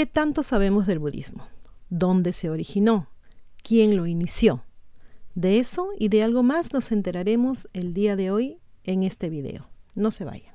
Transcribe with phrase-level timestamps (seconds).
[0.00, 1.46] ¿Qué tanto sabemos del budismo?
[1.90, 3.08] ¿Dónde se originó?
[3.62, 4.64] ¿Quién lo inició?
[5.34, 9.68] De eso y de algo más nos enteraremos el día de hoy en este video.
[9.94, 10.54] No se vayan.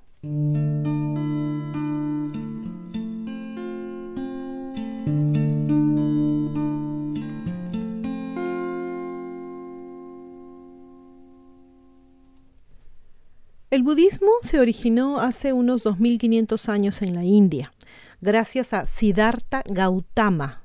[13.69, 17.73] El budismo se originó hace unos 2500 años en la India,
[18.21, 20.61] gracias a Siddhartha Gautama,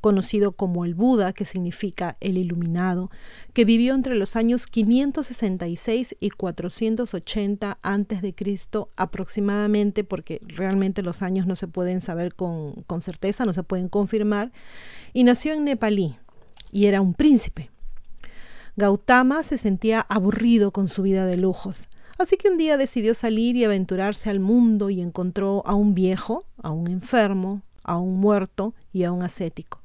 [0.00, 3.10] conocido como el Buda, que significa el iluminado,
[3.52, 11.22] que vivió entre los años 566 y 480 antes de Cristo aproximadamente, porque realmente los
[11.22, 14.52] años no se pueden saber con, con certeza, no se pueden confirmar,
[15.12, 16.16] y nació en Nepalí
[16.70, 17.70] y era un príncipe.
[18.76, 23.56] Gautama se sentía aburrido con su vida de lujos Así que un día decidió salir
[23.56, 28.74] y aventurarse al mundo y encontró a un viejo, a un enfermo, a un muerto
[28.92, 29.80] y a un ascético.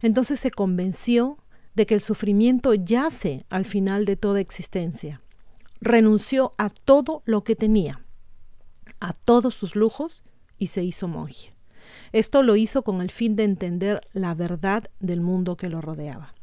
[0.00, 1.38] Entonces se convenció
[1.74, 5.20] de que el sufrimiento yace al final de toda existencia.
[5.80, 8.00] Renunció a todo lo que tenía,
[9.00, 10.22] a todos sus lujos
[10.58, 11.54] y se hizo monje.
[12.12, 16.34] Esto lo hizo con el fin de entender la verdad del mundo que lo rodeaba.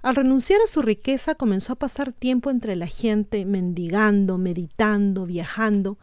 [0.00, 5.98] Al renunciar a su riqueza comenzó a pasar tiempo entre la gente, mendigando, meditando, viajando,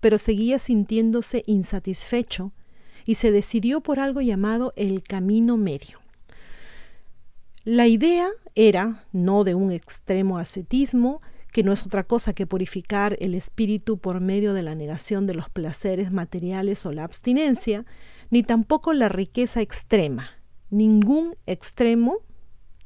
[0.00, 2.52] pero seguía sintiéndose insatisfecho
[3.06, 5.98] y se decidió por algo llamado el camino medio.
[7.64, 13.16] La idea era, no de un extremo ascetismo, que no es otra cosa que purificar
[13.20, 17.86] el espíritu por medio de la negación de los placeres materiales o la abstinencia,
[18.30, 20.30] ni tampoco la riqueza extrema.
[20.70, 22.18] Ningún extremo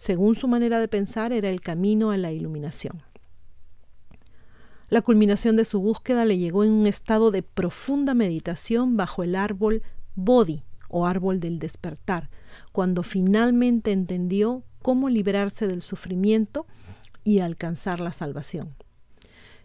[0.03, 3.05] según su manera de pensar, era el camino a la iluminación.
[4.89, 9.37] La culminación de su búsqueda le llegó en un estado de profunda meditación bajo el
[9.37, 9.85] árbol
[10.17, 12.31] Bodhi o árbol del despertar,
[12.73, 16.67] cuando finalmente entendió cómo librarse del sufrimiento
[17.23, 18.75] y alcanzar la salvación.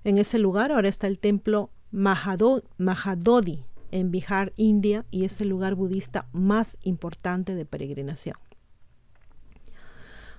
[0.03, 5.73] En ese lugar ahora está el templo Mahadodi en Bihar, India, y es el lugar
[5.73, 8.37] budista más importante de peregrinación.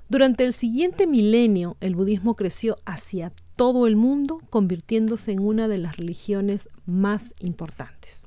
[0.08, 5.76] Durante el siguiente milenio, el budismo creció hacia todo el mundo, convirtiéndose en una de
[5.76, 8.24] las religiones más importantes.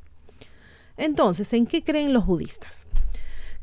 [0.95, 2.85] Entonces, ¿en qué creen los budistas?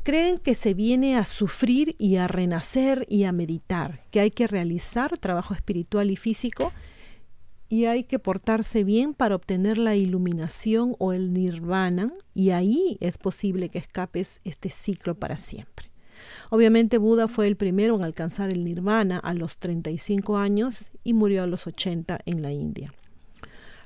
[0.03, 4.47] Creen que se viene a sufrir y a renacer y a meditar, que hay que
[4.47, 6.73] realizar trabajo espiritual y físico
[7.69, 13.17] y hay que portarse bien para obtener la iluminación o el nirvana y ahí es
[13.17, 15.88] posible que escapes este ciclo para siempre.
[16.49, 21.43] Obviamente Buda fue el primero en alcanzar el nirvana a los 35 años y murió
[21.43, 22.93] a los 80 en la India.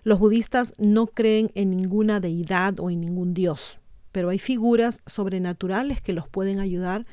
[0.04, 3.80] Los budistas no creen en ninguna deidad o en ningún dios,
[4.12, 7.06] pero hay figuras sobrenaturales que los pueden ayudar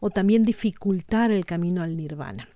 [0.00, 2.48] o también dificultar el camino al nirvana.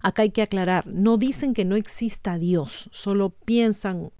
[0.00, 4.10] Acá hay que aclarar, no dicen que no exista Dios, solo piensan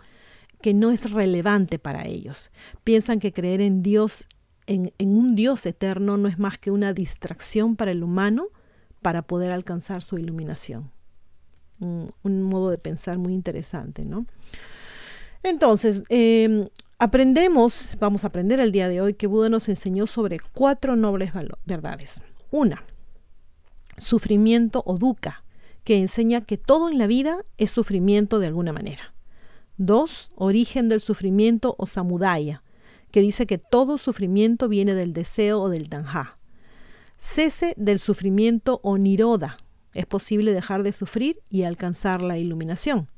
[0.65, 2.51] que no es relevante para ellos.
[2.85, 4.27] Piensan que creer en Dios
[4.67, 8.49] en, un Dios eterno no es más que una distracción para el humano
[9.03, 10.91] para poder alcanzar su iluminación.
[11.81, 14.27] Un, modo de pensar muy interesante, ¿no?
[15.43, 16.67] Entonces, em,
[16.99, 21.33] aprendemos, vamos a aprender el día de hoy que Buda nos enseñó sobre cuatro nobles
[21.67, 22.23] verdades.
[22.51, 22.83] Una,
[23.99, 25.45] sufrimiento o dukkha,
[25.85, 29.13] que enseña que todo en la vida es sufrimiento de alguna manera.
[29.77, 32.63] Dos, origen del sufrimiento o samudaya,
[33.15, 36.37] que dice que todo sufrimiento viene del deseo o del tanja.
[37.17, 39.57] Cese del sufrimiento o niroda.
[39.93, 43.09] Es posible dejar de sufrir y alcanzar la iluminación.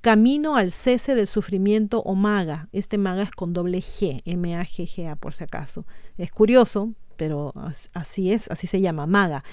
[0.00, 2.70] Camino al cese del sufrimiento o maga.
[2.72, 5.84] Este maga es con doble G, M-A-G-G-A por si acaso.
[6.16, 7.52] Es curioso, pero
[7.92, 9.44] así es, así se llama, maga.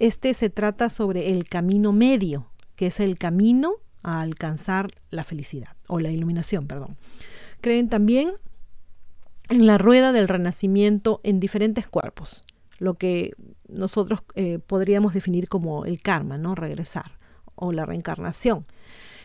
[0.00, 5.76] Este se trata sobre el camino medio, que es el camino a alcanzar la felicidad,
[5.86, 6.96] o la iluminación, perdón.
[7.60, 8.32] Creen también
[9.48, 12.44] en la rueda del renacimiento en diferentes cuerpos,
[12.78, 13.32] lo que
[13.68, 16.54] nosotros eh, podríamos definir como el karma, ¿no?
[16.54, 17.18] Regresar
[17.54, 18.66] o la reencarnación.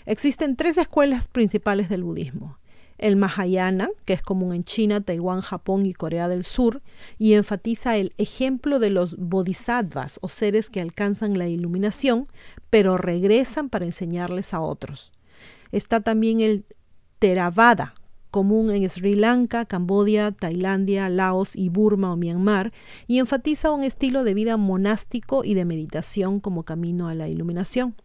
[0.06, 2.60] Existen tres escuelas principales del budismo.
[2.98, 6.82] El Mahayana, que es común en China, Taiwán, Japón y Corea del Sur,
[7.20, 12.28] y enfatiza el ejemplo de los bodhisattvas o seres que alcanzan la iluminación,
[12.70, 15.12] pero regresan para enseñarles a otros.
[15.72, 16.66] Está también el
[17.20, 17.94] Theravada,
[18.32, 22.72] común en Sri Lanka, Camboya, Tailandia, Laos y Burma o Myanmar,
[23.08, 27.96] y enfatiza un estilo de vida monástico y de meditación como camino a la iluminación.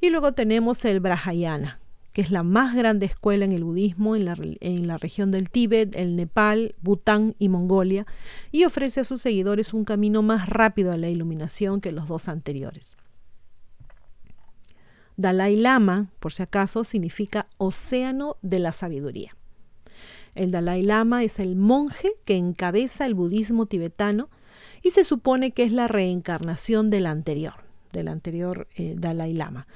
[0.00, 1.78] Y luego tenemos el Brahayana,
[2.12, 5.50] que es la más grande escuela en el budismo en la, en la región del
[5.50, 8.06] Tíbet, el Nepal, Bután y Mongolia,
[8.52, 12.28] y ofrece a sus seguidores un camino más rápido a la iluminación que los dos
[12.28, 12.96] anteriores.
[15.18, 19.36] Dalai Lama, por si acaso, significa océano de la sabiduría.
[20.36, 24.30] El Dalai Lama es el monje que encabeza el budismo tibetano
[24.80, 29.66] y se supone que es la reencarnación del anterior, del anterior eh, Dalai Lama.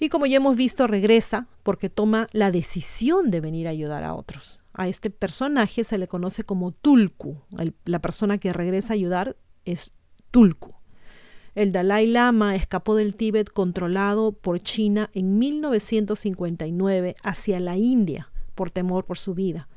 [0.00, 4.14] Y como ya hemos visto, regresa porque toma la decisión de venir a ayudar a
[4.14, 4.58] otros.
[4.72, 7.40] A este personaje se le conoce como Tulku.
[7.84, 9.92] la persona que regresa a ayudar es
[10.32, 10.74] Tulku.
[11.54, 18.70] El Dalai Lama escapó del Tíbet controlado por China en 1959 hacia la India por
[18.70, 19.68] temor por su vida.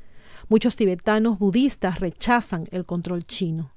[0.47, 3.71] Muchos tibetanos budistas rechazan el control chino.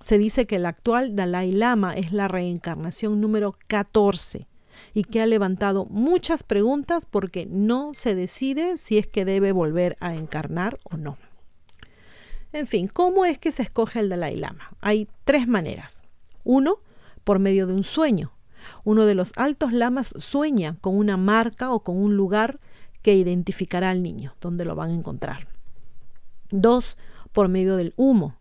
[0.00, 4.46] Se dice que el actual Dalai Lama es la reencarnación número 14
[4.94, 9.96] y que ha levantado muchas preguntas porque no se decide si es que debe volver
[10.00, 11.18] a encarnar o no.
[12.52, 14.70] En fin, ¿cómo es que se escoge el Dalai Lama?
[14.80, 16.02] Hay tres maneras.
[16.44, 16.78] Uno,
[17.24, 18.32] por medio de un sueño.
[18.84, 22.60] Uno de los altos lamas sueña con una marca o con un lugar
[23.02, 25.48] que identificará al niño, donde lo van a encontrar.
[26.50, 26.96] Dos,
[27.32, 28.36] por medio del humo.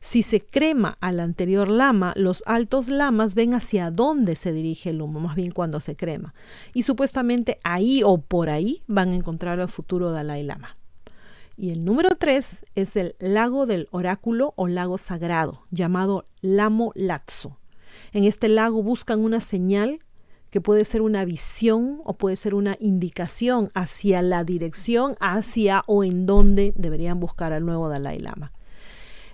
[0.00, 5.02] Si se crema al anterior lama, los altos lamas ven hacia dónde se dirige el
[5.02, 6.34] humo, más bien cuando se crema.
[6.72, 10.76] Y supuestamente ahí o por ahí van a encontrar al futuro Dalai Lama.
[11.56, 17.57] Y el número tres es el lago del oráculo o lago sagrado, llamado Lamo Latso.
[18.12, 20.00] En este lago buscan una señal
[20.50, 26.04] que puede ser una visión o puede ser una indicación hacia la dirección, hacia o
[26.04, 28.52] en dónde deberían buscar al nuevo Dalai Lama.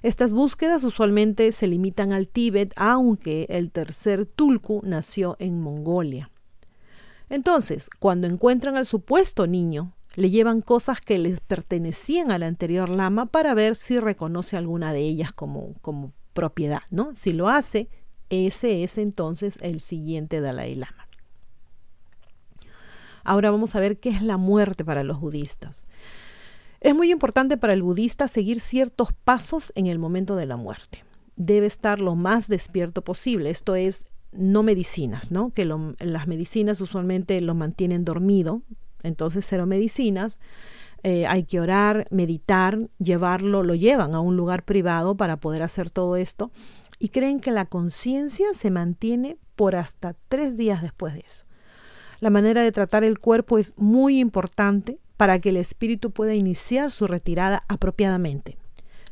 [0.03, 6.31] Estas búsquedas usualmente se limitan al Tíbet, aunque el tercer Tulku nació en Mongolia.
[7.31, 13.27] Entonces, cuando encuentran al supuesto niño, le llevan cosas que les pertenecían al anterior lama
[13.27, 17.15] para ver si reconoce alguna de ellas como, como propiedad, ¿no?
[17.15, 17.89] Si lo hace,
[18.31, 21.09] ese es entonces el siguiente Dalai Lama.
[23.25, 25.87] Ahora vamos a ver qué es la muerte para los budistas.
[26.81, 31.03] Es muy importante para el budista seguir ciertos pasos en el momento de la muerte.
[31.37, 35.51] Debe estar lo más despierto posible, esto es, no medicinas, ¿no?
[35.51, 38.61] Que las medicinas usualmente lo mantienen dormido,
[39.03, 40.39] entonces cero medicinas.
[41.03, 45.91] Eh, hay que orar, meditar, llevarlo, lo llevan a un lugar privado para poder hacer
[45.91, 46.51] todo esto
[46.99, 51.45] y creen que la conciencia se mantiene por hasta tres días después de eso.
[52.21, 56.91] La manera de tratar el cuerpo es muy importante para que el espíritu pueda iniciar
[56.91, 58.57] su retirada apropiadamente.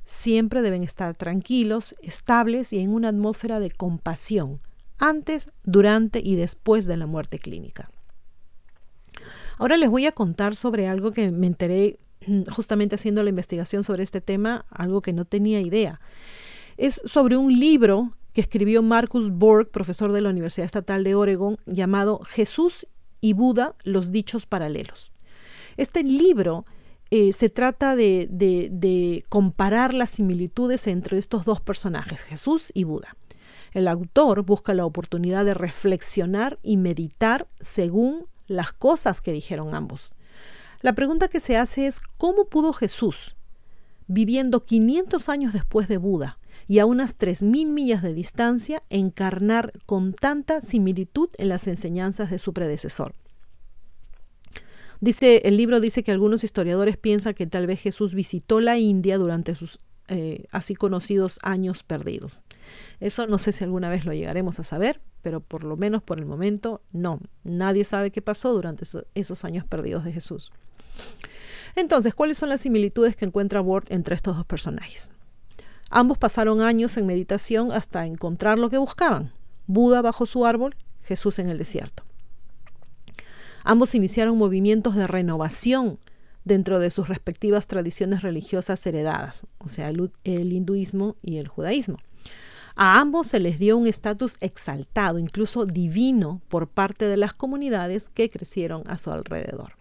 [0.05, 4.61] Siempre deben estar tranquilos, estables y en una atmósfera de compasión,
[4.99, 7.91] antes, durante y después de la muerte clínica.
[9.59, 11.99] Ahora les voy a contar sobre algo que me enteré
[12.51, 16.01] justamente haciendo la investigación sobre este tema, algo que no tenía idea
[16.77, 21.59] es sobre un libro que escribió Marcus Borg, profesor de la Universidad Estatal de Oregon,
[21.67, 22.87] llamado Jesús
[23.21, 25.13] y Buda, los dichos paralelos.
[25.77, 26.65] Este libro
[27.11, 33.17] eh, se trata de, de comparar las similitudes entre estos dos personajes, Jesús y Buda.
[33.73, 40.13] El autor busca la oportunidad de reflexionar y meditar según las cosas que dijeron ambos.
[40.81, 43.37] La pregunta que se hace es, ¿cómo pudo Jesús,
[44.09, 50.15] viviendo 500 años después de Buda, y a unas 3.000 millas de distancia encarnar con
[50.15, 53.15] tanta similitud en las enseñanzas de su predecesor.
[55.01, 59.19] Dice, el libro dice que algunos historiadores piensan que tal vez Jesús visitó la India
[59.19, 62.43] durante sus eh, así conocidos años perdidos.
[63.01, 66.19] Eso no sé si alguna vez lo llegaremos a saber, pero por lo menos por
[66.19, 67.21] el momento no.
[67.45, 70.53] Nadie sabe qué pasó durante esos años perdidos de Jesús.
[71.77, 75.11] Entonces, ¿cuáles son las similitudes que encuentra Ward entre estos dos personajes?
[75.95, 79.31] Ambos pasaron años en meditación hasta encontrar lo que buscaban.
[79.67, 82.03] Buda bajo su árbol, Jesús en el desierto.
[83.63, 85.99] Ambos iniciaron movimientos de renovación
[86.45, 91.99] dentro de sus respectivas tradiciones religiosas heredadas, o sea, el, hinduismo y el judaísmo.
[92.75, 98.09] A ambos se les dio un estatus exaltado, incluso divino, por parte de las comunidades
[98.09, 99.75] que crecieron a su alrededor.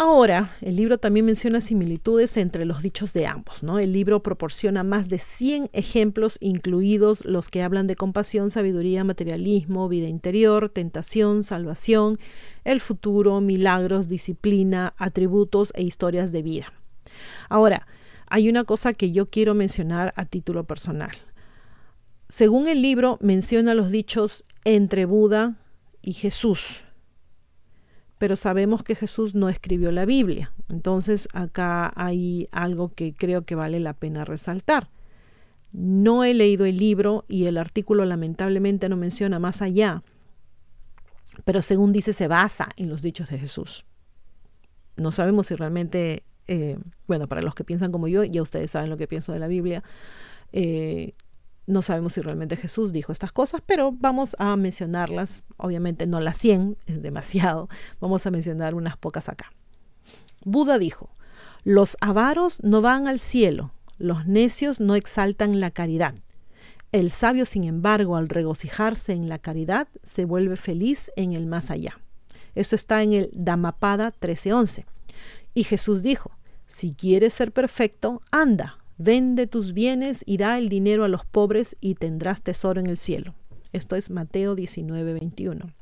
[0.00, 3.64] Ahora, el libro también menciona similitudes entre los dichos de ambos.
[3.64, 3.80] ¿no?
[3.80, 9.88] El libro proporciona más de 100 ejemplos, incluidos los que hablan de compasión, sabiduría, materialismo,
[9.88, 12.20] vida interior, tentación, salvación,
[12.62, 16.72] el futuro, milagros, disciplina, atributos e historias de vida.
[17.48, 17.88] Ahora,
[18.30, 21.10] hay una cosa que yo quiero mencionar a título personal.
[22.28, 25.56] Según el libro, menciona los dichos entre Buda
[26.02, 26.84] y Jesús
[28.18, 30.52] pero sabemos que Jesús no escribió la Biblia.
[30.68, 34.90] Entonces acá hay algo que creo que vale la pena resaltar.
[35.72, 40.02] No he leído el libro y el artículo lamentablemente no menciona más allá,
[41.44, 43.86] pero según dice se basa en los dichos de Jesús.
[44.96, 48.90] No sabemos si realmente, eh, bueno, para los que piensan como yo, ya ustedes saben
[48.90, 49.84] lo que pienso de la Biblia,
[50.52, 51.14] eh,
[51.68, 56.38] no sabemos si realmente Jesús dijo estas cosas, pero vamos a mencionarlas, obviamente no las
[56.38, 57.68] 100, es demasiado,
[58.00, 59.52] vamos a mencionar unas pocas acá.
[60.44, 61.10] Buda dijo,
[61.64, 66.14] los avaros no van al cielo, los necios no exaltan la caridad.
[66.90, 71.70] El sabio, sin embargo, al regocijarse en la caridad, se vuelve feliz en el más
[71.70, 72.00] allá.
[72.54, 74.86] Eso está en el Dhammapada 13:11.
[75.52, 76.30] Y Jesús dijo,
[76.66, 81.76] si quieres ser perfecto, anda, vende tus bienes y da el dinero a los pobres
[81.80, 83.34] y tendrás tesoro en el cielo.
[83.72, 85.72] Esto es Mateo 19:21.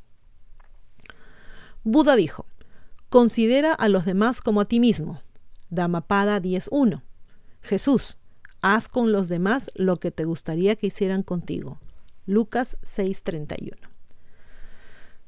[1.83, 2.47] Buda dijo,
[3.09, 5.23] considera a los demás como a ti mismo.
[5.71, 7.03] Dhammapada 10.1.
[7.63, 8.19] Jesús,
[8.61, 11.79] haz con los demás lo que te gustaría que hicieran contigo.
[12.27, 13.77] Lucas 6:31.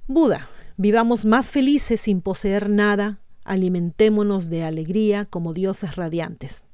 [0.07, 6.67] Buda, vivamos más felices sin poseer nada, alimentémonos de alegría como dioses radiantes.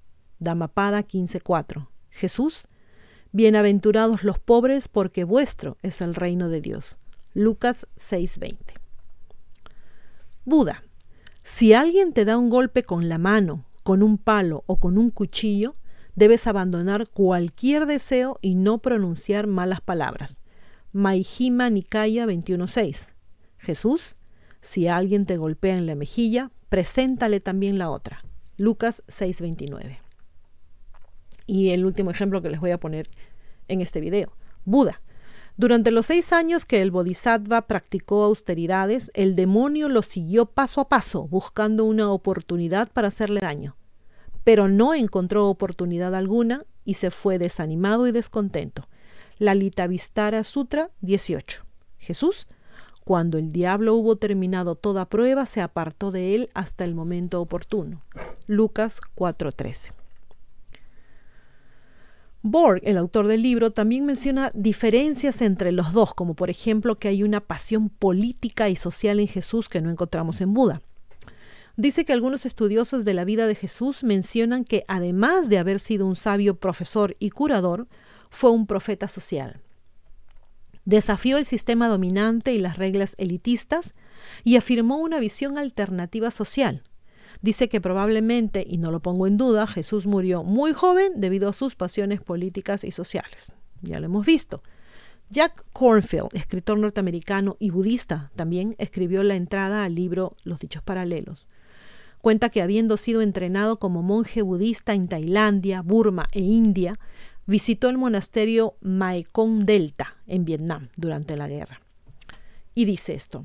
[0.45, 1.89] Dhammapada 15:4.
[2.11, 2.69] Jesús,
[3.33, 6.99] bienaventurados los pobres porque vuestro es el reino de Dios.
[7.33, 8.75] Lucas 6:20.
[10.45, 10.85] Buda,
[11.43, 15.11] si alguien te da un golpe con la mano con un palo o con un
[15.11, 15.77] cuchillo,
[16.17, 20.39] debes abandonar cualquier deseo y no pronunciar malas palabras.
[20.93, 23.13] Maihima Nikaya 21.6.
[23.59, 24.17] Jesús,
[24.63, 28.25] si alguien te golpea en la mejilla, preséntale también la otra.
[28.57, 30.04] Lucas 6.29.
[31.47, 33.09] Y el último ejemplo que les voy a poner
[33.69, 34.33] en este video.
[34.65, 35.01] Buda.
[35.57, 40.89] Durante los seis años que el Bodhisattva practicó austeridades, el demonio lo siguió paso a
[40.89, 43.77] paso, buscando una oportunidad para hacerle daño.
[44.43, 48.89] Pero no encontró oportunidad alguna y se fue desanimado y descontento.
[49.39, 51.65] La Litavistara Sutra 18.
[51.99, 52.49] Jesús,
[53.05, 58.03] cuando el diablo hubo terminado toda prueba, se apartó de él hasta el momento oportuno.
[58.47, 59.93] Lucas 4:13.
[62.47, 67.09] Borg, el autor del libro, también menciona diferencias entre los dos, como por ejemplo que
[67.09, 70.83] hay una pasión política y social en Jesús que no encontramos en Buda.
[71.79, 76.05] Dice que algunos estudiosos de la vida de Jesús mencionan que además de haber sido
[76.05, 77.89] un sabio profesor y curador,
[78.29, 79.63] fue un profeta social.
[80.85, 83.95] Desafió el sistema dominante y las reglas elitistas
[84.45, 86.83] y afirmó una visión alternativa social,
[87.45, 91.53] Dice que probablemente, y no lo pongo en duda, Jesús murió muy joven debido a
[91.53, 93.53] sus pasiones políticas y sociales.
[93.83, 94.63] Ya lo hemos visto.
[95.29, 101.47] Jack Cornfield, escritor norteamericano y budista, también escribió la entrada al libro Los Dichos Paralelos.
[102.23, 106.99] Cuenta que habiendo sido entrenado como monje budista en Tailandia, Burma e India,
[107.45, 111.83] visitó el monasterio Maekong Delta en Vietnam durante la guerra.
[112.75, 113.45] Y dice esto,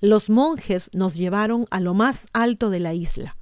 [0.00, 3.36] los monjes nos llevaron a lo más alto de la isla.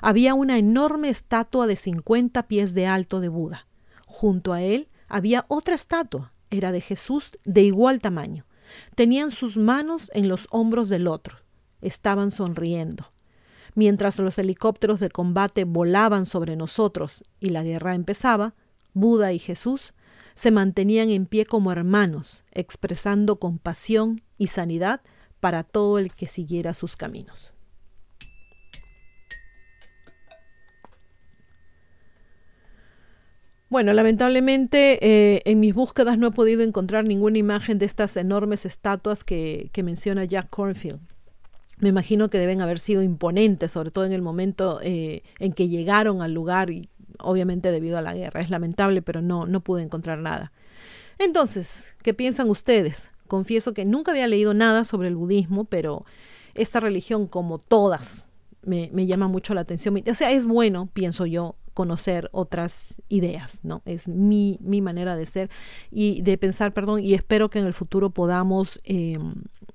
[0.00, 3.66] Había una enorme estatua de 50 pies de alto de Buda.
[4.06, 8.46] Junto a él había otra estatua, era de Jesús de igual tamaño.
[8.94, 11.36] Tenían sus manos en los hombros del otro.
[11.80, 13.12] Estaban sonriendo.
[13.74, 18.54] Mientras los helicópteros de combate volaban sobre nosotros y la guerra empezaba,
[18.92, 19.94] Buda y Jesús
[20.34, 25.00] se mantenían en pie como hermanos, expresando compasión y sanidad
[25.40, 27.52] para todo el que siguiera sus caminos.
[33.70, 38.64] Bueno, lamentablemente eh, en mis búsquedas no he podido encontrar ninguna imagen de estas enormes
[38.64, 41.00] estatuas que, menciona Jack Cornfield.
[41.76, 45.68] Me imagino que deben haber sido imponentes, sobre todo en el momento eh, en que
[45.68, 48.40] llegaron al lugar y obviamente debido a la guerra.
[48.40, 50.50] Es lamentable, pero no, no pude encontrar nada.
[51.18, 53.10] Entonces, ¿qué piensan ustedes?
[53.28, 56.04] Confieso que nunca había leído nada sobre el budismo, pero
[56.54, 58.28] esta religión, como todas,
[58.62, 60.02] me, llama mucho la atención.
[60.10, 63.82] O sea, es bueno, pienso yo, conocer otras ideas, ¿no?
[63.84, 65.48] Es mi, manera de ser
[65.92, 69.34] y de pensar, perdón, y espero que en el futuro podamos em,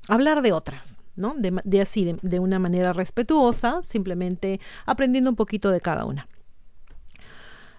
[0.10, 1.34] hablar de otras, ¿no?
[1.38, 6.28] De, así, de, de, una manera respetuosa, simplemente aprendiendo un poquito de cada una.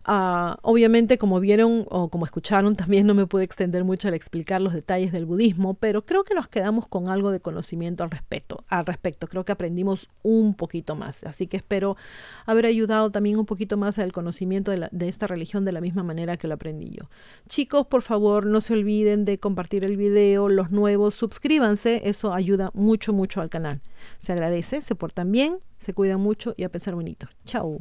[0.07, 4.61] Ah, obviamente, como vieron o como escucharon, también no me pude extender mucho al explicar
[4.61, 8.65] los detalles del budismo, pero creo que nos quedamos con algo de conocimiento al respecto.
[8.69, 11.25] Al respecto, creo que aprendimos un poquito más.
[11.25, 11.97] Así que espero
[12.45, 16.37] haber ayudado también un poquito más al conocimiento de, esta religión de la misma manera
[16.37, 17.09] que lo aprendí yo.
[17.49, 22.71] Chicos, por favor, no se olviden de compartir el video, los nuevos, suscríbanse, eso ayuda
[22.75, 23.81] mucho, mucho al canal.
[24.19, 27.29] Se agradece, se portan bien, se cuidan mucho y a pensar bonito.
[27.45, 27.81] Chao.